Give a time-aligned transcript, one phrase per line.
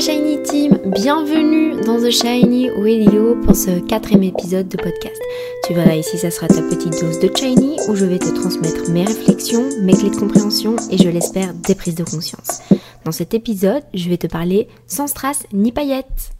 [0.00, 5.18] Shiny Team, bienvenue dans The Shiny Radio pour ce quatrième épisode de podcast.
[5.66, 8.90] Tu verras ici, ça sera ta petite dose de Shiny où je vais te transmettre
[8.90, 12.60] mes réflexions, mes clés de compréhension et je l'espère des prises de conscience.
[13.06, 16.32] Dans cet épisode, je vais te parler sans strass ni paillettes.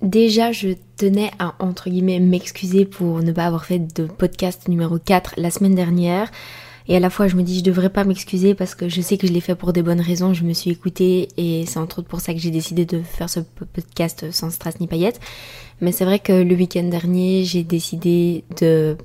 [0.00, 4.98] Déjà, je tenais à entre guillemets m'excuser pour ne pas avoir fait de podcast numéro
[4.98, 6.30] 4 la semaine dernière.
[6.88, 9.18] Et à la fois, je me dis, je devrais pas m'excuser parce que je sais
[9.18, 10.32] que je l'ai fait pour des bonnes raisons.
[10.32, 13.28] Je me suis écoutée et c'est entre autres pour ça que j'ai décidé de faire
[13.28, 15.20] ce podcast sans strass ni paillettes.
[15.82, 18.96] Mais c'est vrai que le week-end dernier, j'ai décidé de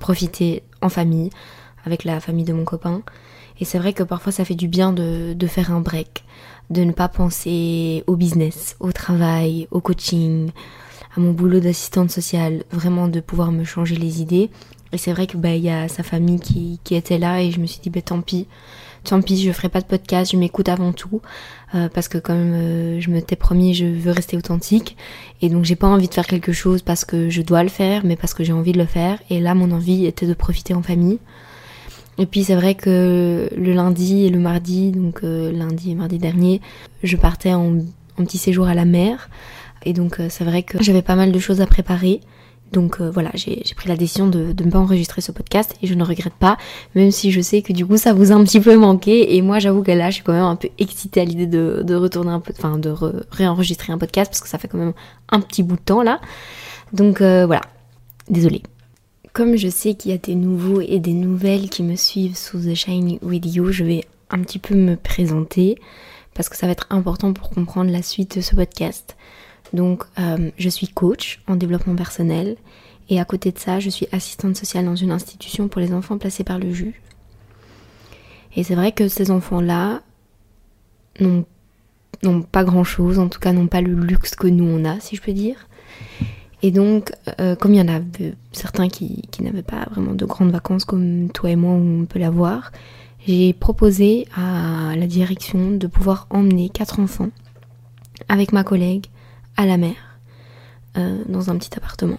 [0.00, 1.30] profiter en famille,
[1.84, 3.02] avec la famille de mon copain.
[3.60, 6.24] Et c'est vrai que parfois, ça fait du bien de, de faire un break,
[6.70, 10.50] de ne pas penser au business, au travail, au coaching,
[11.16, 14.50] à mon boulot d'assistante sociale, vraiment de pouvoir me changer les idées
[14.92, 17.50] et c'est vrai que bah il y a sa famille qui, qui, était là et
[17.50, 18.46] je me suis dit bah tant pis,
[19.04, 21.22] tant pis, je ferai pas de podcast, je m'écoute avant tout
[21.74, 24.96] euh, parce que comme euh, je me t'ai promis, je veux rester authentique
[25.40, 28.02] et donc j'ai pas envie de faire quelque chose parce que je dois le faire,
[28.04, 29.18] mais parce que j'ai envie de le faire.
[29.30, 31.18] Et là, mon envie était de profiter en famille.
[32.18, 36.18] Et puis c'est vrai que le lundi et le mardi, donc euh, lundi et mardi
[36.18, 36.60] dernier,
[37.02, 37.78] je partais en,
[38.18, 39.30] en, petit séjour à la mer.
[39.84, 42.20] Et donc c'est vrai que j'avais pas mal de choses à préparer.
[42.72, 45.94] Donc euh, voilà, j'ai pris la décision de ne pas enregistrer ce podcast et je
[45.94, 46.56] ne regrette pas,
[46.94, 49.36] même si je sais que du coup ça vous a un petit peu manqué.
[49.36, 51.94] Et moi j'avoue que là je suis quand même un peu excitée à l'idée de,
[51.94, 52.94] retourner un peu, enfin de
[53.30, 54.94] réenregistrer un podcast parce que ça fait quand même
[55.28, 56.20] un petit bout de temps là.
[56.94, 57.60] Donc euh, voilà,
[58.30, 58.62] désolée.
[59.34, 62.58] Comme je sais qu'il y a des nouveaux et des nouvelles qui me suivent sous
[62.58, 65.78] The Shiny Video, je vais un petit peu me présenter
[66.34, 69.14] parce que ça va être important pour comprendre la suite de ce podcast.
[69.72, 72.56] Donc, euh, je suis coach en développement personnel
[73.08, 76.18] et à côté de ça, je suis assistante sociale dans une institution pour les enfants
[76.18, 77.00] placés par le juge.
[78.54, 80.02] Et c'est vrai que ces enfants-là
[81.20, 85.16] n'ont pas grand-chose, en tout cas n'ont pas le luxe que nous on a, si
[85.16, 85.68] je peux dire.
[86.62, 88.00] Et donc, euh, comme il y en a
[88.52, 92.18] certains qui, qui n'avaient pas vraiment de grandes vacances comme toi et moi, on peut
[92.18, 92.70] l'avoir,
[93.26, 97.30] j'ai proposé à la direction de pouvoir emmener quatre enfants
[98.28, 99.06] avec ma collègue
[99.56, 99.94] à la mer,
[100.96, 102.18] euh, dans un petit appartement.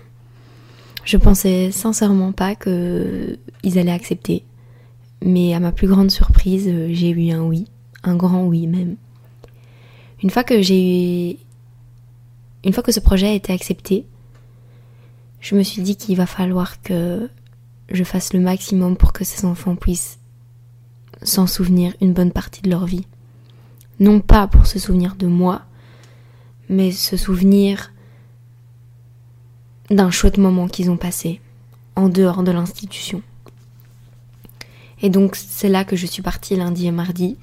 [1.05, 3.39] Je pensais sincèrement pas qu'ils
[3.77, 4.43] allaient accepter,
[5.23, 7.65] mais à ma plus grande surprise, euh, j'ai eu un oui,
[8.03, 8.95] un grand oui même.
[10.21, 11.39] Une fois que j'ai
[12.63, 14.05] une fois que ce projet a été accepté,
[15.41, 17.29] je me suis dit qu'il va falloir que
[17.89, 20.19] je fasse le maximum pour que ces enfants puissent
[21.21, 23.05] s'en souvenir une bonne partie de leur vie.
[23.99, 25.63] Non pas pour se souvenir de moi,
[26.73, 27.93] mais se souvenir
[29.89, 31.39] d'un chouette moment qu'ils ont passé
[31.95, 33.21] en dehors de l'institution.
[35.01, 37.37] Et donc c'est là que je suis partie lundi et mardi.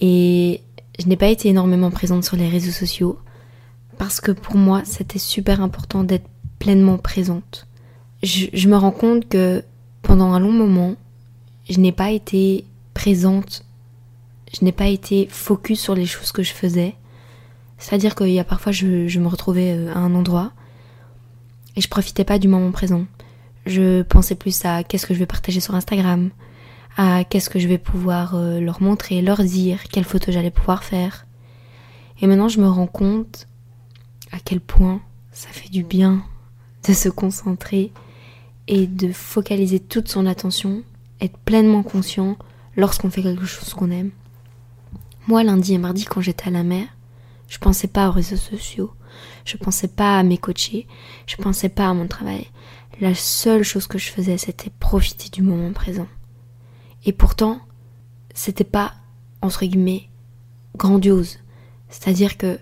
[0.00, 0.62] Et
[0.98, 3.18] je n'ai pas été énormément présente sur les réseaux sociaux
[3.98, 6.28] parce que pour moi c'était super important d'être
[6.58, 7.68] pleinement présente.
[8.22, 9.62] Je, je, me rends compte que
[10.02, 10.96] pendant un long moment,
[11.68, 13.64] je n'ai pas été présente,
[14.52, 16.96] je n'ai pas été focus sur les choses que je faisais
[17.80, 20.52] c'est-à-dire qu'il y a parfois, je, me retrouvais euh, à un endroit
[21.76, 23.06] et je profitais pas du moment présent.
[23.66, 26.30] Je pensais plus à qu'est-ce que je vais partager sur Instagram,
[26.98, 30.84] à qu'est-ce que je vais pouvoir euh, leur montrer, leur dire, quelles photos j'allais pouvoir
[30.84, 31.26] faire.
[32.20, 33.48] Et maintenant, je me rends compte
[34.30, 35.00] à quel point
[35.32, 36.22] ça fait du bien
[36.86, 37.92] de se concentrer
[38.68, 40.82] et de focaliser toute son attention,
[41.20, 42.36] être pleinement conscient
[42.76, 44.10] lorsqu'on fait quelque chose qu'on aime.
[45.26, 46.86] Moi, lundi et mardi, quand j'étais à la mer,
[47.50, 48.92] je pensais pas aux réseaux sociaux.
[49.44, 50.86] Je pensais pas à mes coachés.
[51.26, 52.46] Je pensais pas à mon travail.
[53.00, 56.06] La seule chose que je faisais, c'était profiter du moment présent.
[57.04, 57.60] Et pourtant,
[58.34, 58.94] c'était pas,
[59.42, 60.08] entre guillemets,
[60.76, 61.40] grandiose.
[61.88, 62.60] C'est-à-dire que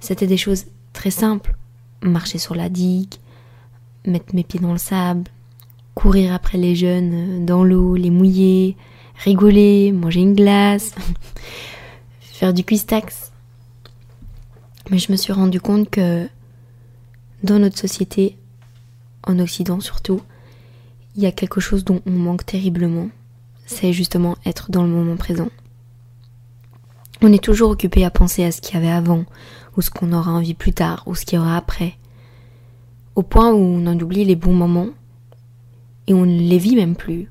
[0.00, 0.64] c'était des choses
[0.94, 1.54] très simples.
[2.02, 3.16] Marcher sur la digue,
[4.06, 5.30] mettre mes pieds dans le sable,
[5.94, 8.78] courir après les jeunes dans l'eau, les mouiller,
[9.22, 10.94] rigoler, manger une glace,
[12.20, 13.29] faire du cuistax.
[14.90, 16.28] Mais je me suis rendu compte que
[17.44, 18.36] dans notre société,
[19.22, 20.20] en Occident surtout,
[21.14, 23.08] il y a quelque chose dont on manque terriblement.
[23.66, 25.48] C'est justement être dans le moment présent.
[27.22, 29.24] On est toujours occupé à penser à ce qu'il y avait avant,
[29.76, 31.94] ou ce qu'on aura envie plus tard, ou ce qu'il y aura après.
[33.14, 34.88] Au point où on en oublie les bons moments,
[36.06, 37.30] et on ne les vit même plus.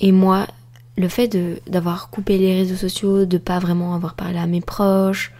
[0.00, 0.46] Et moi,
[0.98, 1.34] le fait
[1.68, 5.32] d'avoir coupé les réseaux sociaux, de pas vraiment avoir parlé à mes proches,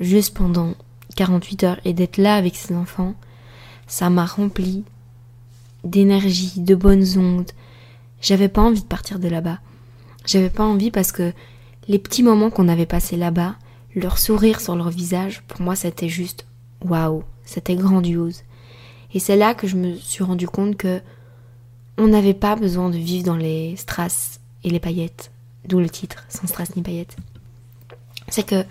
[0.00, 0.74] juste pendant
[1.16, 3.14] 48 heures et d'être là avec ses enfants,
[3.86, 4.84] ça m'a rempli
[5.84, 7.50] d'énergie, de bonnes ondes.
[8.20, 9.58] J'avais pas envie de partir de là-bas.
[10.26, 11.32] J'avais pas envie parce que
[11.88, 13.56] les petits moments qu'on avait passés là-bas,
[13.94, 16.46] leur sourire sur leur visage, pour moi c'était juste
[16.84, 18.42] waouh, c'était grandiose.
[19.14, 21.00] Et c'est là que je me suis rendu compte que
[21.98, 25.30] on n'avait pas besoin de vivre dans les strass et les paillettes,
[25.66, 27.16] d'où le titre, sans strass ni paillettes.
[28.28, 28.64] C'est que,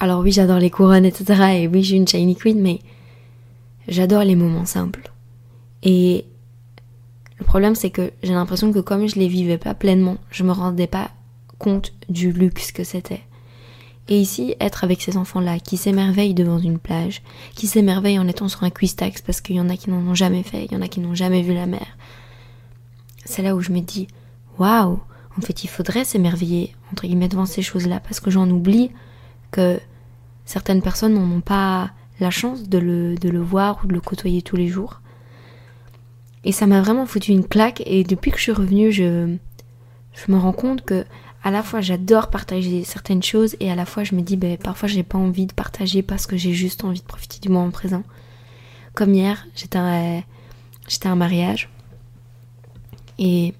[0.00, 1.60] alors oui, j'adore les couronnes, etc.
[1.60, 2.80] Et oui, j'ai une shiny queen, mais
[3.88, 5.12] j'adore les moments simples.
[5.82, 6.24] Et
[7.38, 10.52] le problème, c'est que j'ai l'impression que comme je les vivais pas pleinement, je me
[10.52, 11.10] rendais pas
[11.58, 13.22] compte du luxe que c'était.
[14.08, 17.22] Et ici, être avec ces enfants-là qui s'émerveillent devant une plage,
[17.54, 20.14] qui s'émerveillent en étant sur un cuistax parce qu'il y en a qui n'en ont
[20.14, 21.86] jamais fait, il y en a qui n'ont jamais vu la mer.
[23.24, 24.08] C'est là où je me dis,
[24.58, 25.00] waouh,
[25.38, 28.90] en fait, il faudrait s'émerveiller, entre guillemets, devant ces choses-là, parce que j'en oublie
[29.54, 29.80] que
[30.44, 31.90] certaines personnes n'en ont pas
[32.20, 35.00] la chance de le, de le voir ou de le côtoyer tous les jours.
[36.44, 39.36] Et ça m'a vraiment foutu une claque, et depuis que je suis revenue, je,
[40.12, 41.04] je me rends compte que
[41.42, 44.56] à la fois j'adore partager certaines choses et à la fois je me dis ben
[44.56, 47.70] parfois j'ai pas envie de partager parce que j'ai juste envie de profiter du moment
[47.70, 48.02] présent.
[48.94, 50.22] Comme hier, j'étais à,
[50.88, 51.68] j'étais à un mariage
[53.18, 53.54] et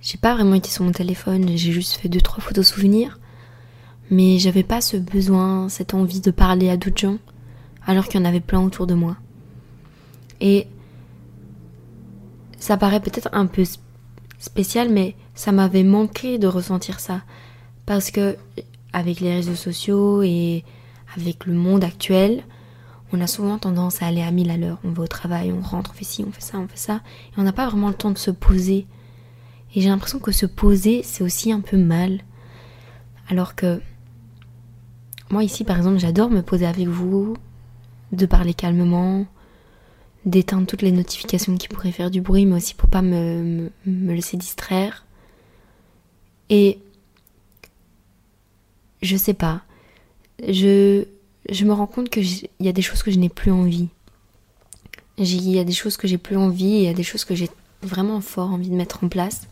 [0.00, 3.18] j'ai pas vraiment été sur mon téléphone, j'ai juste fait deux trois photos souvenirs,
[4.10, 7.18] mais j'avais pas ce besoin, cette envie de parler à d'autres gens
[7.86, 9.16] alors qu'il y en avait plein autour de moi.
[10.40, 10.66] Et
[12.58, 13.62] ça paraît peut-être un peu
[14.38, 17.22] spécial, mais ça m'avait manqué de ressentir ça.
[17.86, 18.36] Parce que,
[18.92, 20.64] avec les réseaux sociaux et
[21.16, 22.42] avec le monde actuel,
[23.12, 24.80] on a souvent tendance à aller à mille à l'heure.
[24.82, 27.02] On va au travail, on rentre, on fait ci, on fait ça, on fait ça.
[27.30, 28.86] Et on n'a pas vraiment le temps de se poser.
[29.74, 32.20] Et j'ai l'impression que se poser, c'est aussi un peu mal.
[33.28, 33.80] Alors que
[35.30, 37.36] moi ici, par exemple, j'adore me poser avec vous,
[38.12, 39.26] de parler calmement,
[40.24, 44.14] d'éteindre toutes les notifications qui pourraient faire du bruit, mais aussi pour pas me, me
[44.14, 45.04] laisser distraire.
[46.50, 46.78] Et
[49.02, 49.62] je sais pas.
[50.46, 51.04] Je,
[51.50, 53.88] je me rends compte qu'il y a des choses que je n'ai plus envie.
[55.18, 57.34] Il y a des choses que j'ai plus envie il y a des choses que
[57.34, 57.48] j'ai
[57.82, 59.48] vraiment fort envie de mettre en place.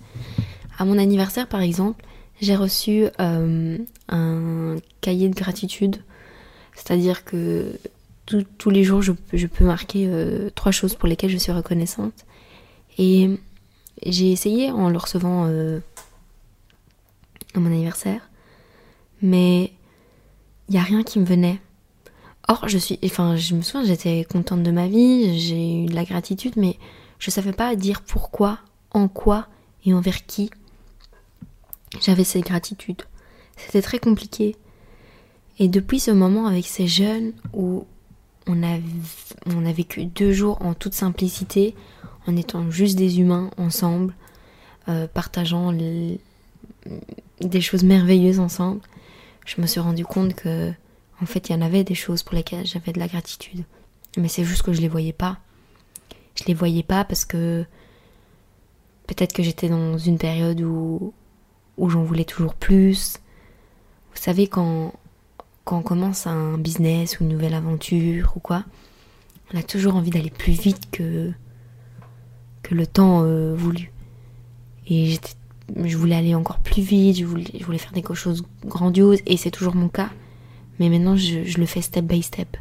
[0.79, 2.05] À mon anniversaire, par exemple,
[2.45, 5.97] j'ai reçu euh, un cahier de gratitude.
[6.75, 7.79] C'est-à-dire que
[8.27, 9.13] tous les jours, je,
[9.47, 12.25] peux marquer euh, trois choses pour lesquelles je suis reconnaissante.
[12.99, 13.31] Et
[14.05, 15.81] j'ai essayé en le recevant euh,
[17.55, 18.29] à mon anniversaire,
[19.21, 19.73] mais
[20.69, 21.61] il n'y a rien qui me venait.
[22.49, 25.95] Or, je suis, enfin, je me souviens, j'étais contente de ma vie, j'ai eu de
[25.95, 26.79] la gratitude, mais
[27.19, 28.59] je savais pas dire pourquoi,
[28.91, 29.49] en quoi
[29.85, 30.51] et envers qui
[32.01, 33.03] j'avais cette gratitude.
[33.57, 34.57] C'était très compliqué.
[35.59, 37.87] Et depuis ce moment avec ces jeunes où
[38.47, 38.79] on a,
[39.47, 41.75] on a vécu deux jours en toute simplicité,
[42.27, 44.15] en étant juste des humains ensemble,
[44.89, 48.81] euh, partageant des choses merveilleuses ensemble,
[49.47, 50.73] je me suis rendu compte que,
[51.23, 53.65] en fait, il y en avait des choses pour lesquelles j'avais de la gratitude.
[54.17, 55.39] Mais c'est juste que je les voyais pas.
[56.37, 57.65] Je les voyais pas parce que
[59.07, 61.13] peut-être que j'étais dans une période où,
[61.79, 63.19] où j'en voulais toujours plus.
[64.15, 64.93] Vous savez, quand,
[65.65, 68.65] quand on commence un business ou une nouvelle aventure ou quoi,
[69.53, 71.33] on a toujours envie d'aller plus vite que,
[72.63, 73.93] que le temps euh, voulu.
[74.89, 75.19] Et
[75.85, 79.75] je voulais aller encore plus vite, je voulais, faire des choses grandioses, et c'est toujours
[79.75, 80.11] mon cas.
[80.79, 82.57] Mais maintenant, je, je le fais step by step.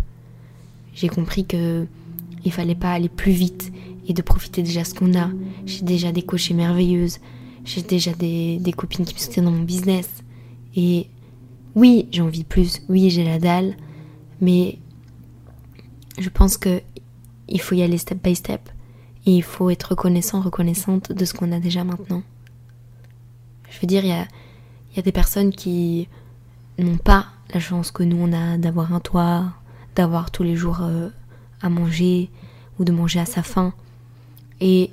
[0.94, 1.86] J'ai compris que
[2.46, 3.72] il fallait pas aller plus vite
[4.08, 5.30] et de profiter déjà ce qu'on a.
[5.66, 7.20] J'ai déjà des coachées merveilleuses,
[7.64, 10.10] j'ai déjà des, copines qui me soutiennent dans mon business.
[10.76, 11.08] Et
[11.76, 13.76] oui, j'en vis plus, oui, j'ai la dalle,
[14.42, 14.80] mais
[16.18, 16.82] je pense que
[17.48, 18.70] il faut y aller step by step.
[19.26, 22.24] Et il faut être reconnaissant, reconnaissante de ce qu'on a déjà maintenant.
[23.70, 24.28] Je veux dire, il y a,
[24.96, 26.10] y a des personnes qui
[26.78, 29.54] n'ont pas la chance que nous on a d'avoir un toit,
[29.96, 31.10] d'avoir tous les jours euh,
[31.62, 32.30] à manger
[32.80, 33.74] ou de manger à sa faim.
[34.60, 34.92] Et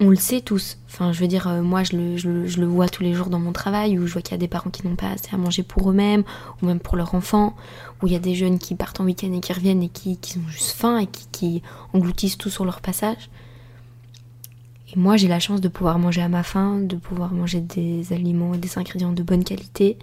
[0.00, 0.78] on le sait tous.
[0.86, 3.40] Enfin, je veux dire, euh, moi, je le, je, le, vois tous les jours dans
[3.40, 5.36] mon travail où je vois qu'il y a des parents qui n'ont pas assez à
[5.36, 6.22] manger pour eux-mêmes
[6.62, 7.56] ou même pour leurs enfants,
[8.02, 10.16] où il y a des jeunes qui partent en week-end et qui reviennent et qui,
[10.18, 11.62] qui ont juste faim et qui, qui
[11.92, 13.28] engloutissent tout sur leur passage.
[14.94, 18.12] Et moi, j'ai la chance de pouvoir manger à ma faim, de pouvoir manger des
[18.12, 19.98] aliments et des ingrédients de bonne qualité.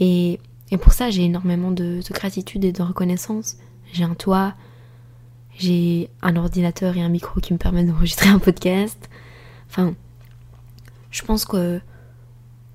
[0.00, 0.40] Et,
[0.80, 3.56] pour ça, j'ai énormément de, gratitude et de reconnaissance.
[3.92, 4.54] J'ai un toit,
[5.58, 9.10] j'ai un ordinateur et un micro qui me permettent d'enregistrer un podcast.
[9.68, 9.94] Enfin,
[11.10, 11.80] je pense que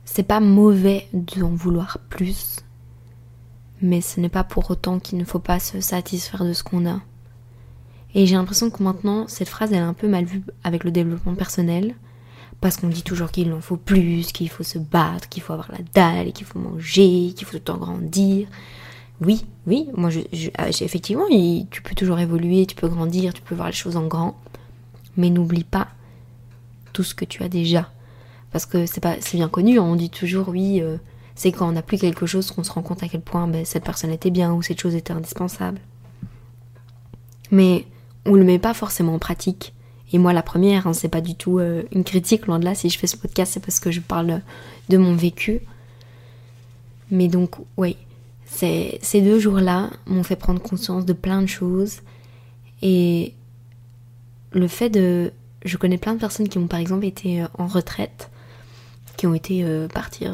[0.06, 2.58] c'est pas mauvais d'en vouloir plus,
[3.82, 6.86] mais ce n'est pas pour autant qu'il ne faut pas se satisfaire de ce qu'on
[6.86, 7.00] a.
[8.16, 10.92] Et j'ai l'impression que maintenant, cette phrase, elle est un peu mal vue avec le
[10.92, 11.96] développement personnel.
[12.62, 15.72] Parce qu'on dit toujours qu'il en faut plus, qu'il faut se battre, qu'il faut avoir
[15.72, 18.48] la dalle, qu'il faut manger, qu'il faut tout temps grandir.
[19.24, 20.22] Oui, oui, moi je,
[20.58, 21.26] ah, effectivement,
[21.70, 24.36] tu peux toujours évoluer, tu peux grandir, tu peux voir les choses en grand.
[25.18, 25.88] Mais n'oublie pas
[26.92, 27.92] tout ce que tu as déjà.
[28.52, 30.98] Parce que c'est pas c'est bien connu, hein, on dit toujours oui, euh,
[31.36, 33.66] c'est quand on n'a plus quelque chose qu'on se rend compte à quel point ben,
[33.66, 35.80] cette personne était bien ou cette chose était indispensable.
[37.52, 37.86] Mais
[38.26, 39.74] on le met pas forcément en pratique.
[40.12, 42.76] Et moi, la première, hein, c'est pas du tout euh, une critique, loin de là.
[42.76, 44.42] Si je fais ce podcast, c'est parce que je parle
[44.90, 45.62] de mon vécu.
[47.10, 47.98] Mais donc, oui,
[48.56, 52.02] ces deux jours-là m'ont fait prendre conscience de plein de choses.
[52.82, 53.34] Et
[54.52, 55.32] le fait de.
[55.66, 58.30] Je connais plein de personnes qui ont par exemple été euh, en retraite,
[59.16, 60.34] qui ont été euh, partir.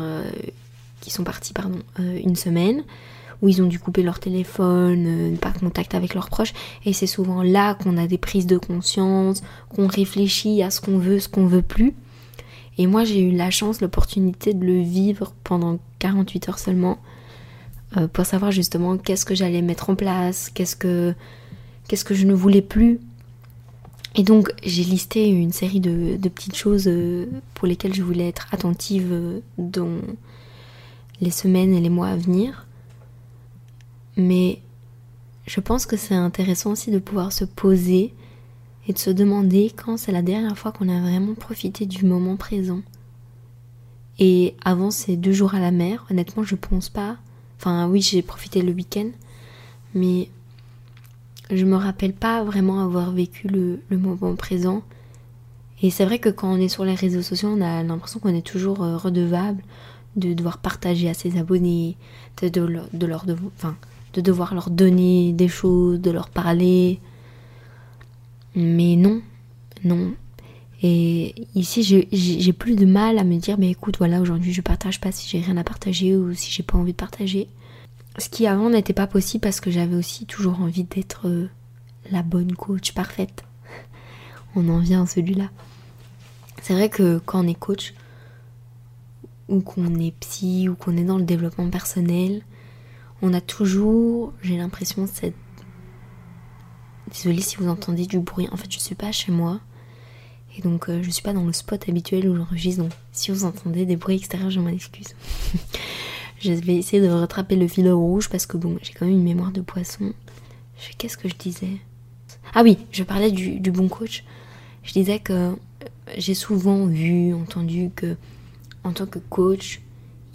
[1.01, 2.83] qui sont partis, pardon, une semaine
[3.41, 6.53] où ils ont dû couper leur téléphone, euh, ne pas contact avec leurs proches.
[6.85, 10.97] Et c'est souvent là qu'on a des prises de conscience, qu'on réfléchit à ce qu'on
[10.97, 11.95] veut, ce qu'on veut plus.
[12.77, 16.97] Et moi, j'ai eu la chance, l'opportunité de le vivre pendant 48 heures seulement,
[17.97, 21.13] euh, pour savoir justement qu'est-ce que j'allais mettre en place, qu'est-ce que,
[21.87, 22.99] qu'est-ce que je ne voulais plus.
[24.15, 28.47] Et donc, j'ai listé une série de, petites choses euh, pour lesquelles je voulais être
[28.51, 29.99] attentive dans
[31.21, 32.67] les semaines et les mois à venir.
[34.17, 34.59] Mais
[35.45, 38.13] je pense que c'est intéressant aussi de pouvoir se poser
[38.87, 42.35] et de se demander quand c'est la dernière fois qu'on a vraiment profité du moment
[42.35, 42.81] présent.
[44.19, 47.17] Et avant ces deux jours à la mer, honnêtement, je pense pas.
[47.59, 49.09] Enfin, oui, j'ai profité le week-end,
[49.93, 50.29] mais
[51.51, 54.81] je me rappelle pas vraiment avoir vécu le, moment présent.
[55.81, 58.33] Et c'est vrai que quand on est sur les réseaux sociaux, on a l'impression qu'on
[58.33, 59.61] est toujours euh, redevable
[60.15, 61.97] de devoir partager à ses abonnés,
[62.41, 63.07] de, de, de
[64.13, 66.99] de devoir leur donner des choses, de leur parler.
[68.55, 69.21] Mais non,
[69.83, 70.13] non.
[70.81, 75.01] Et ici, j'ai plus de mal à me dire, mais écoute, voilà, aujourd'hui je partage
[75.01, 77.49] pas si j'ai rien à partager ou si j'ai pas envie de partager.
[78.17, 81.49] Ce qui avant n'était pas possible parce que j'avais aussi toujours envie d'être euh,
[82.11, 83.43] la bonne coach parfaite.
[84.55, 85.49] On en vient à celui-là.
[86.61, 87.93] C'est vrai que quand on est coach,
[89.47, 92.43] ou qu'on est psy, ou qu'on est dans le développement personnel,
[93.21, 95.35] on a toujours, j'ai l'impression, cette.
[97.11, 98.47] Désolée si vous entendez du bruit.
[98.51, 99.59] En fait, je suis pas chez moi.
[100.61, 102.83] Donc, euh, je suis pas dans le spot habituel où j'enregistre.
[102.83, 105.15] Donc, si vous entendez des bruits extérieurs, je m'en excuse.
[106.39, 109.23] je vais essayer de rattraper le fil rouge parce que, bon, j'ai quand même une
[109.23, 110.13] mémoire de poisson.
[110.97, 111.77] Qu'est-ce que je disais?
[112.53, 114.23] Ah oui, je parlais du, du bon coach.
[114.83, 115.51] Je disais que euh,
[116.17, 118.15] j'ai souvent vu, entendu que,
[118.83, 119.81] en tant que coach,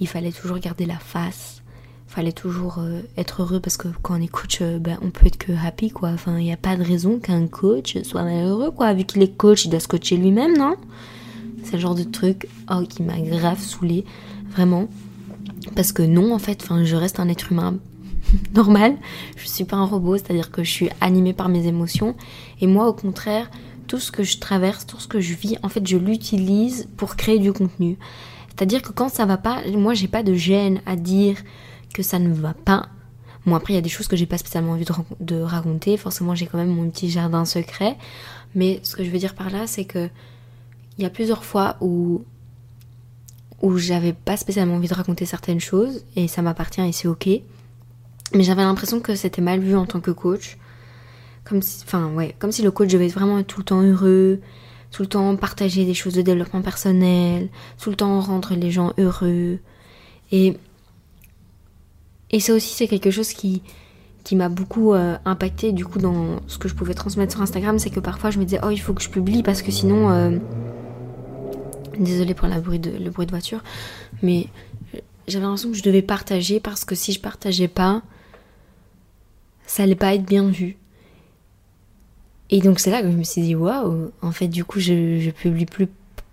[0.01, 1.64] il fallait toujours garder la face
[2.15, 5.27] fallait toujours euh, être heureux parce que quand on est coach, euh, ben, on peut
[5.27, 6.11] être que happy quoi.
[6.11, 8.95] Enfin, il n'y a pas de raison qu'un coach soit malheureux quoi.
[8.95, 10.77] Vu qu'il est coach, il doit se coacher lui-même, non?
[11.65, 14.05] C'est le genre de truc oh, qui m'a grave saoulé,
[14.51, 14.87] vraiment.
[15.75, 17.79] Parce que non, en fait, enfin, je reste un être humain
[18.55, 18.97] normal.
[19.37, 22.15] Je suis pas un robot, c'est-à-dire que je suis animée par mes émotions.
[22.61, 23.51] Et moi, au contraire,
[23.89, 27.17] tout ce que je traverse, tout ce que je vis, en fait, je l'utilise pour
[27.17, 27.99] créer du contenu.
[28.51, 31.39] C'est-à-dire que quand ça va pas, moi, j'ai pas de gêne à dire
[31.95, 32.91] que ça ne va pas.
[33.47, 34.87] Bon, après, il y a des choses que j'ai pas spécialement envie
[35.21, 35.97] de, raconter.
[35.97, 37.97] Forcément, j'ai quand même mon petit jardin secret.
[38.55, 40.09] Mais ce que je veux dire par là, c'est que
[40.99, 42.25] il y a plusieurs fois où
[43.63, 47.29] où j'avais pas spécialement envie de raconter certaines choses et ça m'appartient et c'est ok.
[48.35, 50.59] Mais j'avais l'impression que c'était mal vu en tant que coach.
[51.45, 54.41] Comme si, enfin ouais, comme si le coach devait vraiment être tout le temps heureux,
[54.91, 57.49] tout le temps partager des choses de développement personnel,
[57.79, 59.59] tout le temps rendre les gens heureux.
[60.31, 60.59] Et
[62.35, 63.63] et ça aussi, c'est quelque chose qui,
[64.25, 67.79] qui m'a beaucoup euh, impacté du coup dans ce que je pouvais transmettre sur Instagram,
[67.79, 70.11] c'est que parfois je me disais oh il faut que je publie parce que sinon
[70.11, 70.39] euh...
[71.97, 73.63] désolé pour la bruit de, le bruit de voiture,
[74.21, 74.49] mais
[75.29, 78.03] j'avais l'impression que je devais partager parce que si je partageais pas,
[79.65, 80.77] ça allait pas être bien vu.
[82.51, 85.21] Et donc c'est là que je me suis dit waouh, en fait du coup je,
[85.21, 85.87] je publie plus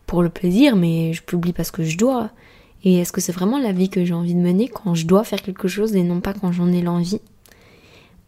[0.08, 2.32] pour le plaisir, mais je publie parce que je dois.
[2.84, 5.24] Et est-ce que c'est vraiment la vie que j'ai envie de mener quand je dois
[5.24, 7.22] faire quelque chose et non pas quand j'en ai l'envie?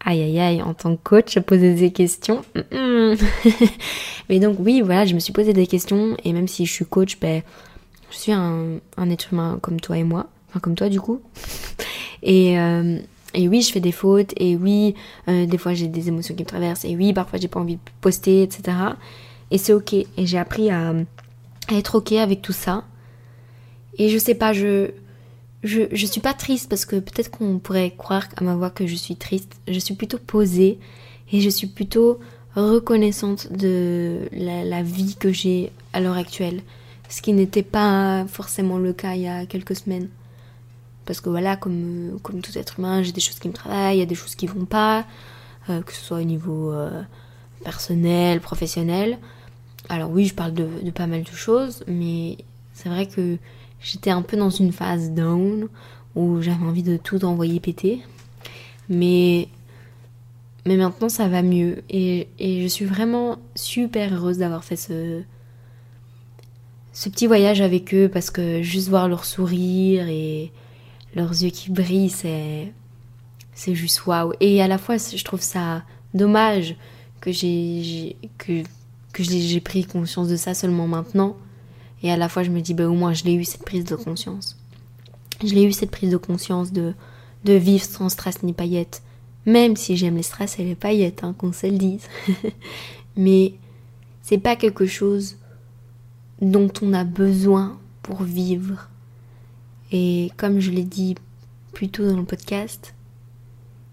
[0.04, 2.42] Aïe aïe aïe, en tant que coach, poser des questions.
[4.28, 6.84] Mais donc oui, voilà, je me suis posé des questions et même si je suis
[6.84, 7.42] coach, ben,
[8.10, 8.80] je suis un,
[9.10, 11.20] être humain comme toi et moi, enfin comme toi du coup.
[12.26, 12.98] Et, euh,
[13.34, 14.94] et oui, je fais des fautes et oui,
[15.28, 17.74] euh, des fois j'ai des émotions qui me traversent et oui, parfois j'ai pas envie
[17.74, 18.62] de poster, etc.
[19.50, 19.92] Et c'est ok.
[19.92, 20.94] Et j'ai appris à,
[21.68, 22.84] à être ok avec tout ça
[23.98, 24.90] et je sais pas, je,
[25.62, 28.86] je, je suis pas triste parce que peut-être qu'on pourrait croire à ma voix que
[28.86, 29.52] je suis triste.
[29.66, 30.78] Je suis plutôt posée
[31.32, 32.20] et je suis plutôt
[32.54, 36.60] reconnaissante de la, vie que j'ai à l'heure actuelle.
[37.08, 40.08] Ce qui n'était pas forcément le cas il y a quelques semaines.
[41.06, 44.00] Parce que voilà, comme, comme tout être humain, j'ai des choses qui me travaillent, il
[44.00, 45.04] y a des choses qui vont pas,
[45.68, 47.02] euh, que ce soit au niveau euh,
[47.62, 49.18] personnel, professionnel.
[49.88, 52.38] Alors oui, je parle de, de pas mal de choses, mais
[52.72, 53.36] c'est vrai que
[53.80, 55.68] j'étais un peu dans une phase down
[56.14, 58.02] où j'avais envie de tout envoyer péter.
[58.88, 59.48] Mais,
[60.66, 65.22] mais maintenant ça va mieux et, je suis vraiment super heureuse d'avoir fait ce,
[66.92, 70.52] ce petit voyage avec eux parce que juste voir leur sourire et
[71.14, 72.72] leurs yeux qui brillent, c'est
[73.54, 74.32] c'est juste waouh.
[74.40, 76.76] Et à la fois, je trouve ça dommage
[77.20, 78.62] que j'ai que
[79.12, 81.36] que j'ai pris conscience de ça seulement maintenant.
[82.04, 83.86] Et à la fois, je me dis, bah, au moins, je l'ai eu cette prise
[83.86, 84.58] de conscience.
[85.42, 86.92] Je l'ai eu cette prise de conscience de,
[87.44, 89.02] de vivre sans stress ni paillettes.
[89.46, 92.06] Même si j'aime les stress et les paillettes, hein, qu'on se le dise.
[93.16, 93.54] Mais
[94.20, 95.38] c'est pas quelque chose
[96.42, 98.90] dont on a besoin pour vivre.
[99.90, 101.14] Et comme je l'ai dit
[101.72, 102.94] plus tôt dans le podcast,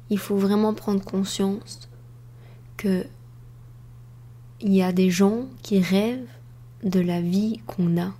[0.09, 1.87] il faut vraiment prendre conscience
[2.75, 3.05] que
[4.59, 6.27] il y a des gens qui rêvent
[6.83, 8.13] de la vie qu'on a.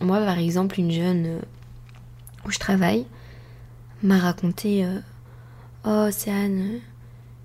[0.00, 1.40] Moi, par exemple, une jeune euh,
[2.44, 3.06] où je travaille
[4.02, 4.98] m'a raconté euh,
[5.84, 6.80] Oh, Céane,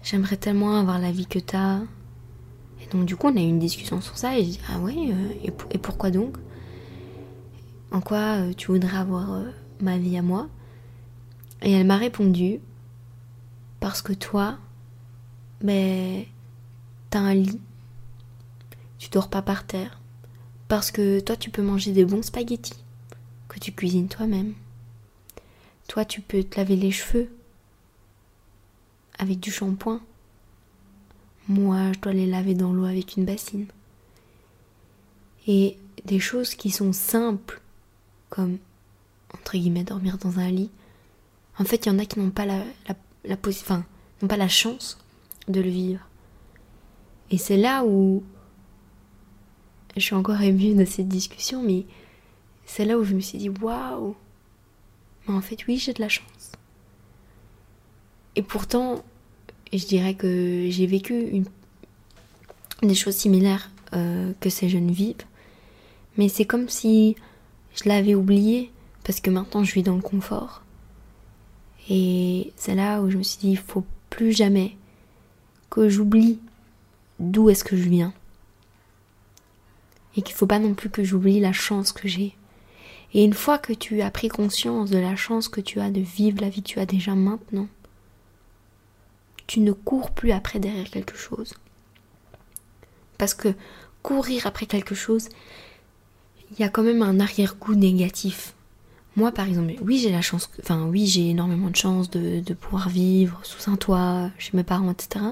[0.03, 1.79] j'aimerais tellement avoir la vie que t'as.
[2.81, 4.79] Et donc, du coup, on a eu une discussion sur ça et je dis Ah
[4.79, 6.37] ouais, euh, et, pourquoi donc?
[7.91, 9.41] En quoi tu voudrais avoir
[9.79, 10.47] ma vie à moi?
[11.61, 12.59] Et elle m'a répondu
[13.79, 14.57] Parce que toi,
[15.61, 16.23] ben,
[17.09, 17.59] t'as un lit
[19.01, 19.99] tu dors pas par terre.
[20.67, 22.85] Parce que toi, tu peux manger des bons spaghettis
[23.47, 24.53] que tu cuisines toi-même.
[25.87, 27.27] Toi, tu peux te laver les cheveux
[29.17, 30.01] avec du shampoing.
[31.47, 33.65] Moi, je dois les laver dans l'eau avec une bassine.
[35.47, 37.59] Et des choses qui sont simples,
[38.29, 38.59] comme,
[39.33, 40.69] entre guillemets, dormir dans un lit.
[41.57, 44.99] En fait, il y en a qui n'ont pas la, la, n'ont pas la chance
[45.47, 46.07] de le vivre.
[47.31, 48.23] Et c'est là où
[49.95, 51.85] je suis encore émue de cette discussion, mais
[52.65, 54.15] c'est là où je me suis dit waouh,
[55.27, 56.51] mais en fait oui j'ai de la chance.
[58.35, 59.03] Et pourtant,
[59.73, 61.43] je dirais que j'ai vécu
[62.81, 65.25] des choses similaires euh, que ces jeunes vivent,
[66.17, 67.15] mais c'est comme si
[67.75, 68.71] je l'avais oublié
[69.03, 70.63] parce que maintenant je vis dans le confort.
[71.89, 74.77] Et c'est là où je me suis dit il faut plus jamais
[75.69, 76.39] que j'oublie
[77.19, 78.13] d'où est-ce que je viens
[80.15, 82.35] et qu'il faut pas non plus que j'oublie la chance que j'ai.
[83.13, 85.99] Et une fois que tu as pris conscience de la chance que tu as de
[85.99, 87.67] vivre la vie que tu as déjà maintenant,
[89.47, 91.53] tu ne cours plus après derrière quelque chose.
[93.17, 93.53] Parce que
[94.01, 95.27] courir après quelque chose,
[96.51, 98.53] il y a quand même un arrière-goût négatif.
[99.17, 102.53] Moi, par exemple, oui, j'ai la chance, enfin, oui, j'ai énormément de chance de, de,
[102.53, 105.25] pouvoir vivre sous un toit, chez mes parents, etc.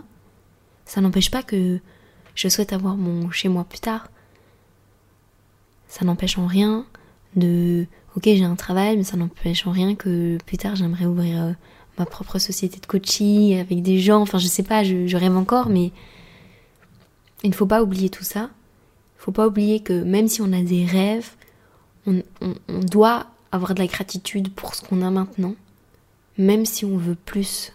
[0.85, 1.79] Ça n'empêche pas que
[2.35, 4.09] je souhaite avoir mon chez moi plus tard
[5.89, 6.85] ça n'empêche en rien
[7.35, 11.43] de ok j'ai un travail mais ça n'empêche en rien que plus tard j'aimerais ouvrir
[11.43, 11.51] euh,
[11.97, 14.21] ma propre société de coaching avec des gens.
[14.21, 15.91] Enfin je sais pas je, rêve encore mais
[17.43, 18.49] il ne faut pas oublier tout ça.
[19.17, 21.31] Il faut pas oublier que même si on a des rêves
[22.07, 25.55] on, on doit avoir de la gratitude pour ce qu'on a maintenant
[26.37, 27.73] même si on veut plus.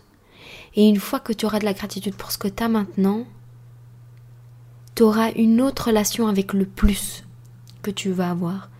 [0.74, 3.26] Et une fois que tu auras de la gratitude pour ce que tu as maintenant
[4.94, 7.23] tu auras une autre relation avec le plus
[7.84, 8.70] que tu vas avoir.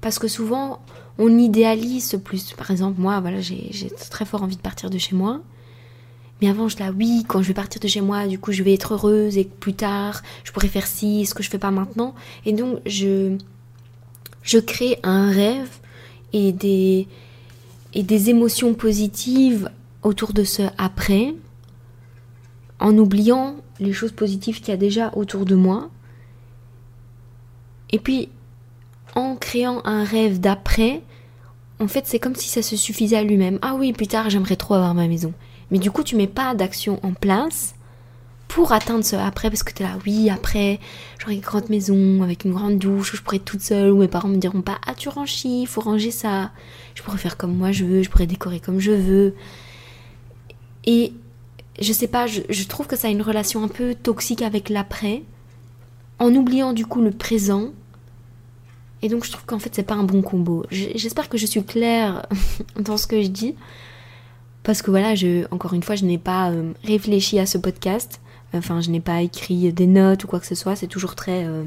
[0.00, 0.80] Parce que souvent,
[1.18, 2.52] on idéalise plus.
[2.54, 3.70] Par exemple, moi, voilà, j'ai
[4.10, 5.40] très fort envie de partir de chez moi.
[6.40, 8.62] Mais avant, je là, oui, quand je vais partir de chez moi, du coup, je
[8.62, 11.70] vais être heureuse et plus tard, je pourrais faire ci, ce que je fais pas
[11.70, 12.14] maintenant.
[12.44, 13.36] Et donc, je,
[14.42, 15.70] je crée un rêve
[16.32, 17.06] et des,
[17.94, 19.70] et des émotions positives
[20.02, 21.34] autour de ce après,
[22.80, 25.88] en oubliant les choses positives qu'il y a déjà autour de moi.
[27.90, 28.28] Et puis,
[29.14, 31.02] en créant un rêve d'après,
[31.80, 33.58] en fait, c'est comme si ça se suffisait à lui-même.
[33.62, 35.32] Ah oui, plus tard, j'aimerais trop avoir ma maison.
[35.70, 37.74] Mais du coup, tu mets pas d'action en place
[38.48, 40.78] pour atteindre ce après, parce que tu es là, oui, après,
[41.18, 44.08] j'aurai une grande maison avec une grande douche, je pourrais être toute seule, où mes
[44.08, 46.52] parents me diront pas, ah, tu ranges il faut ranger ça.
[46.94, 49.34] Je pourrais faire comme moi je veux, je pourrais décorer comme je veux.
[50.84, 51.12] Et
[51.80, 54.68] je sais pas, je, je trouve que ça a une relation un peu toxique avec
[54.68, 55.22] l'après,
[56.20, 57.70] en oubliant du coup le présent
[59.04, 60.64] et donc je trouve qu'en fait c'est pas un bon combo.
[60.70, 62.26] J'espère que je suis claire
[62.80, 63.54] dans ce que je dis.
[64.64, 65.12] Parce que voilà,
[65.50, 68.22] encore une fois, je n'ai pas euh, réfléchi à ce podcast.
[68.54, 70.74] Enfin, je n'ai pas écrit des notes ou quoi que ce soit.
[70.74, 71.44] C'est toujours très...
[71.44, 71.64] Euh,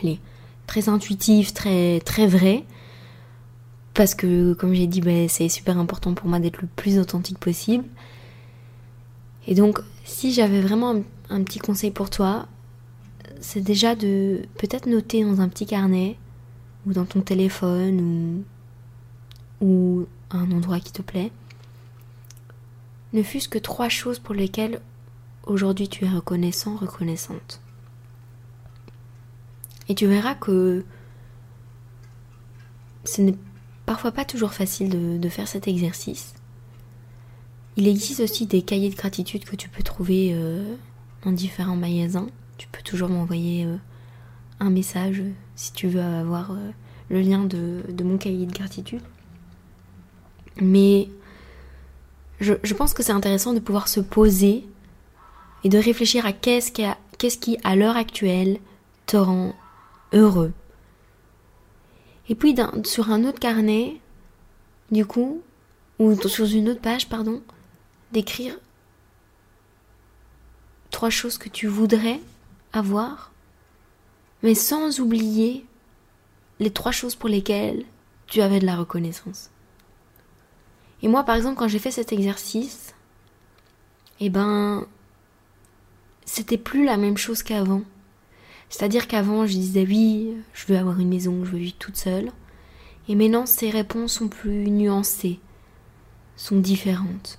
[0.00, 0.18] allez,
[0.66, 2.64] très intuitif, très, très vrai.
[3.92, 7.38] Parce que, comme j'ai dit, bah, c'est super important pour moi d'être le plus authentique
[7.38, 7.84] possible.
[9.46, 12.46] Et donc, si j'avais vraiment un, petit conseil pour toi,
[13.40, 16.16] c'est déjà de peut-être noter dans un petit carnet
[16.86, 18.44] ou dans ton téléphone
[19.60, 21.32] ou, ou un endroit qui te plaît,
[23.12, 24.80] ne fût-ce que trois choses pour lesquelles
[25.44, 27.60] aujourd'hui tu es reconnaissant, reconnaissante.
[29.88, 30.84] Et tu verras que
[33.04, 33.34] ce n'est
[33.86, 36.34] parfois pas toujours facile de, faire cet exercice.
[37.76, 40.76] Il existe aussi des cahiers de gratitude que tu peux trouver euh,
[41.24, 42.28] dans différents magasins.
[42.60, 43.76] Tu peux toujours m'envoyer euh,
[44.60, 45.22] un message
[45.56, 46.70] si tu veux avoir euh,
[47.08, 49.00] le lien de, mon cahier de gratitude.
[50.60, 51.08] Mais
[52.38, 54.66] je, pense que c'est intéressant de pouvoir se poser
[55.64, 56.70] et de réfléchir à qu'est-ce
[57.38, 58.58] qui à l'heure actuelle
[59.06, 59.54] te rend
[60.12, 60.52] heureux.
[62.28, 63.96] Et puis sur un autre carnet,
[64.90, 65.40] du coup,
[65.98, 67.40] ou sur une autre page, pardon,
[68.12, 68.54] d'écrire
[70.90, 72.20] trois choses que tu voudrais
[72.72, 73.32] avoir,
[74.42, 75.64] mais sans oublier
[76.58, 77.84] les trois choses pour lesquelles
[78.26, 79.50] tu avais de la reconnaissance.
[81.02, 82.94] Et moi, par exemple, quand j'ai fait cet exercice,
[84.20, 84.86] eh ben,
[86.24, 87.82] c'était plus la même chose qu'avant.
[88.68, 92.30] C'est-à-dire qu'avant, je disais oui, je veux avoir une maison, je veux vivre toute seule.
[93.08, 95.40] Et maintenant, ces réponses sont plus nuancées,
[96.36, 97.38] sont différentes.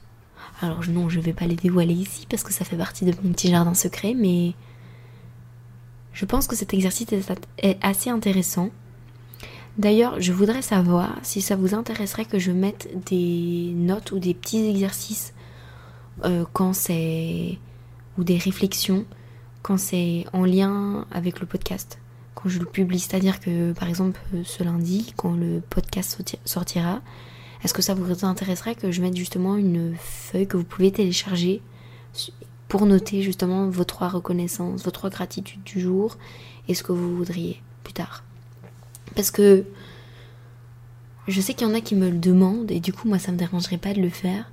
[0.60, 3.14] Alors non, je ne vais pas les dévoiler ici parce que ça fait partie de
[3.24, 4.54] mon petit jardin secret, mais
[6.14, 7.08] je pense que cet exercice
[7.58, 8.70] est assez intéressant.
[9.78, 14.34] D'ailleurs, je voudrais savoir si ça vous intéresserait que je mette des notes ou des
[14.34, 15.34] petits exercices
[16.26, 17.58] euh, quand c'est
[18.18, 19.06] ou des réflexions
[19.62, 22.00] quand c'est en lien avec le podcast,
[22.36, 23.00] quand je le publie.
[23.00, 27.02] C'est-à-dire que, par exemple, ce lundi, quand le podcast sortira,
[27.64, 31.62] est-ce que ça vous intéresserait que je mette justement une feuille que vous pouvez télécharger
[32.72, 36.18] pour noter justement vos trois reconnaissances, vos trois gratitudes du jour
[36.70, 38.24] et ce que vous voudriez plus tard
[39.14, 39.66] Parce que
[41.28, 43.34] je sais qu'il y en a qui me le demandent et du coup, moi, ça
[43.34, 44.50] me dérangerait pas de le faire.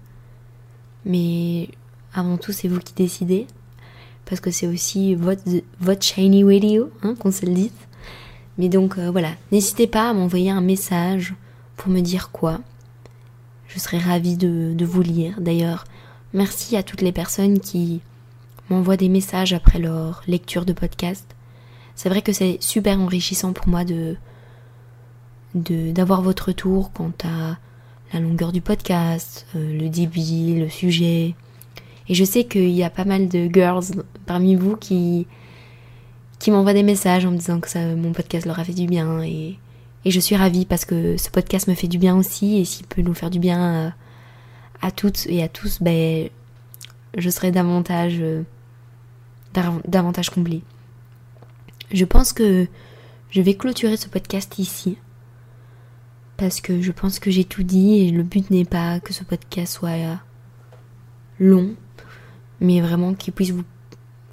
[1.04, 1.68] Mais
[2.12, 3.46] avant tout, c'est vous qui décidez
[4.24, 5.44] parce que c'est aussi votre,
[5.78, 7.70] votre shiny radio, hein, qu'on se le dise.
[8.58, 11.36] Mais donc euh, voilà, n'hésitez pas à m'envoyer un message
[11.76, 12.58] pour me dire quoi.
[13.68, 15.40] Je serais ravie de, de vous lire.
[15.40, 15.84] D'ailleurs,
[16.32, 18.00] merci à toutes les personnes qui
[18.70, 21.34] m'envoient des messages après leur lecture de podcast.
[21.94, 24.16] C'est vrai que c'est super enrichissant pour moi de
[25.54, 27.56] d'avoir votre retour quant à
[28.12, 31.34] la longueur du podcast, euh, le débit, le sujet,
[32.08, 35.26] et je sais qu'il y a pas mal de girls parmi vous qui,
[36.38, 39.22] qui m'envoient des messages en me disant que mon podcast leur a fait du bien.
[39.22, 39.58] Et,
[40.04, 42.58] et, je suis ravie parce que ce podcast me fait du bien aussi.
[42.58, 43.92] Et s'il peut nous faire du bien
[44.80, 46.30] à, toutes et à tous, ben,
[47.16, 48.22] je serai davantage,
[49.86, 50.62] davantage comblée.
[51.92, 52.66] Je pense que
[53.30, 54.98] je vais clôturer ce podcast ici.
[56.36, 59.24] Parce que je pense que j'ai tout dit et le but n'est pas que ce
[59.24, 60.20] podcast soit
[61.40, 61.74] long
[62.60, 63.64] mais vraiment qu'il puisse vous,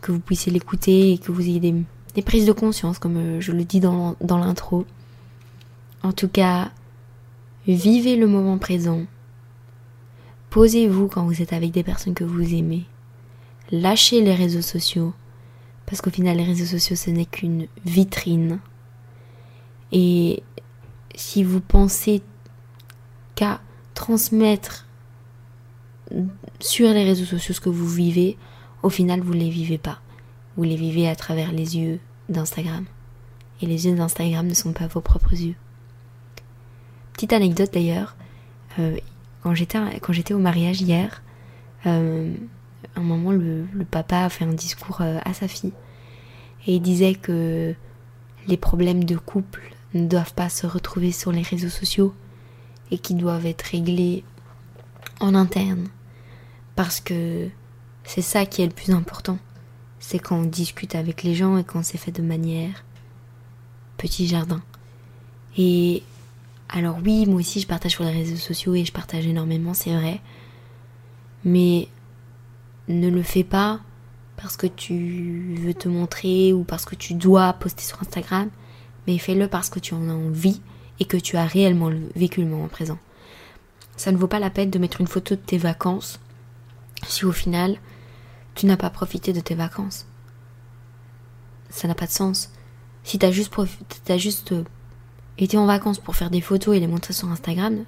[0.01, 3.51] que vous puissiez l'écouter et que vous ayez des, prises de conscience, comme euh, je
[3.51, 4.85] le dis dans, dans l'intro.
[6.01, 6.71] En tout cas,
[7.67, 9.01] vivez le moment présent.
[10.49, 12.85] Posez-vous quand vous êtes avec des personnes que vous aimez.
[13.71, 15.13] Lâchez les réseaux sociaux,
[15.85, 18.59] parce qu'au final, les réseaux sociaux, ce n'est qu'une vitrine.
[19.91, 20.43] Et
[21.15, 22.21] si vous pensez
[23.35, 23.61] qu'à
[23.93, 24.85] transmettre
[26.59, 28.37] sur les réseaux sociaux ce que vous vivez,
[28.83, 29.99] au final vous ne les vivez pas.
[30.57, 31.99] Vous les vivez à travers les yeux
[32.29, 32.85] d'Instagram.
[33.61, 35.55] Et les yeux d'Instagram ne sont pas vos propres yeux.
[37.13, 38.15] Petite anecdote d'ailleurs,
[38.79, 38.97] euh,
[39.41, 41.23] quand j'étais au mariage hier,
[41.85, 42.33] euh,
[42.95, 45.73] un moment le, papa a fait un discours euh, à sa fille
[46.67, 47.73] et il disait que
[48.47, 52.13] les problèmes de couple ne doivent pas se retrouver sur les réseaux sociaux
[52.91, 54.23] et qu'ils doivent être réglés
[55.19, 55.87] en interne.
[56.75, 57.47] Parce que
[58.03, 59.37] c'est ça qui est le plus important.
[59.99, 62.83] C'est quand on discute avec les gens et quand c'est fait de manière
[63.97, 64.61] petit jardin.
[65.57, 66.03] Et
[66.69, 69.95] alors oui, moi aussi je partage sur les réseaux sociaux et je partage énormément, c'est
[69.95, 70.19] vrai.
[71.43, 71.87] Mais
[72.87, 73.79] ne le fais pas
[74.37, 78.49] parce que tu veux te montrer ou parce que tu dois poster sur Instagram,
[79.07, 80.61] mais fais-le parce que tu en as envie
[80.99, 82.97] et que tu as réellement vécu le moment présent.
[83.97, 86.19] Ça ne vaut pas la peine de mettre une photo de tes vacances
[87.07, 87.77] si au final
[88.55, 90.05] tu n'as pas profité de tes vacances.
[91.69, 92.51] Ça n'a pas de sens.
[93.03, 93.53] Si t'as juste,
[94.09, 94.63] as juste euh,
[95.37, 97.83] été en vacances pour faire des photos et les montrer sur Instagram,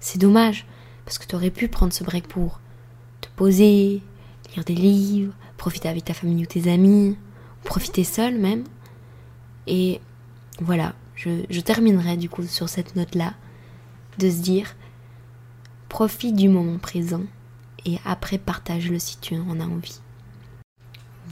[0.00, 0.66] c'est dommage.
[1.04, 2.60] Parce que t'aurais pu prendre ce break pour
[3.36, 4.02] poser,
[4.54, 7.16] lire des livres, profiter avec ta famille ou tes amis,
[7.64, 8.64] profiter seul même.
[9.66, 10.00] Et
[10.60, 13.34] voilà, je, terminerai du coup sur cette note-là,
[14.18, 14.74] de se dire,
[15.88, 17.22] profite du moment présent
[17.84, 20.00] et après partage-le si tu en as envie.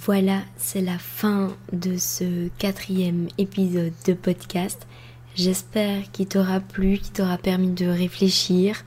[0.05, 4.87] Voilà, c'est la fin de ce quatrième épisode de podcast.
[5.35, 8.85] J'espère qu'il t'aura plu, qu'il t'aura permis de réfléchir.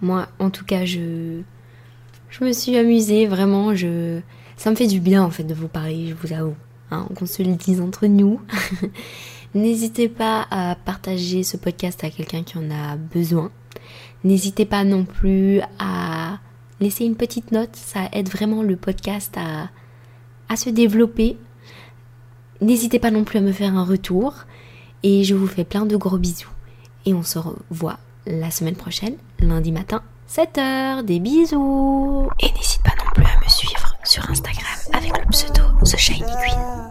[0.00, 1.42] Moi, en tout cas, je,
[2.28, 3.74] je me suis amusée, vraiment.
[3.74, 4.20] Je,
[4.56, 6.56] ça me fait du bien en fait de vous parler, je vous avoue.
[6.90, 8.40] Hein, qu'on se le dise entre nous.
[9.54, 13.50] N'hésitez pas à partager ce podcast à quelqu'un qui en a besoin.
[14.22, 16.38] N'hésitez pas non plus à
[16.80, 19.70] laisser une petite note, ça aide vraiment le podcast à
[20.48, 21.36] à se développer.
[22.60, 24.34] N'hésitez pas non plus à me faire un retour.
[25.02, 26.50] Et je vous fais plein de gros bisous.
[27.04, 32.90] Et on se revoit la semaine prochaine, lundi matin, 7h, des bisous Et n'hésite pas
[32.98, 36.86] non plus à me suivre sur Instagram avec le pseudo The Shiny Queen.